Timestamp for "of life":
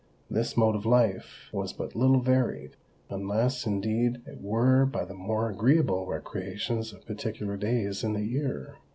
0.75-1.49